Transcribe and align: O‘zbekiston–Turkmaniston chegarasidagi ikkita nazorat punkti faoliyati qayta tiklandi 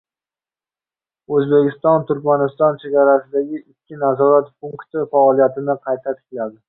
O‘zbekiston–Turkmaniston 1.39 2.81
chegarasidagi 2.85 3.59
ikkita 3.61 4.01
nazorat 4.05 4.51
punkti 4.65 5.05
faoliyati 5.13 5.67
qayta 5.71 6.17
tiklandi 6.19 6.59